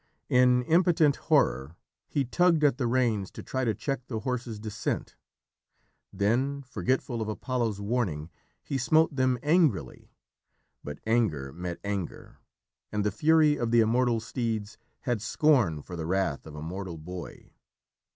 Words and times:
In 0.29 0.63
impotent 0.63 1.15
horror 1.17 1.75
he 2.07 2.25
tugged 2.25 2.63
at 2.63 2.79
the 2.79 2.87
reins 2.87 3.29
to 3.33 3.43
try 3.43 3.63
to 3.63 3.75
check 3.75 4.07
the 4.07 4.21
horses' 4.21 4.57
descent, 4.59 5.15
then, 6.11 6.63
forgetful 6.63 7.21
of 7.21 7.29
Apollo's 7.29 7.79
warning, 7.79 8.31
he 8.63 8.79
smote 8.79 9.15
them 9.15 9.37
angrily. 9.43 10.11
But 10.83 10.97
anger 11.05 11.53
met 11.53 11.77
anger, 11.83 12.39
and 12.91 13.05
the 13.05 13.11
fury 13.11 13.57
of 13.57 13.69
the 13.69 13.81
immortal 13.81 14.19
steeds 14.19 14.79
had 15.01 15.21
scorn 15.21 15.83
for 15.83 15.95
the 15.95 16.07
wrath 16.07 16.47
of 16.47 16.55
a 16.55 16.63
mortal 16.63 16.97
boy. 16.97 17.51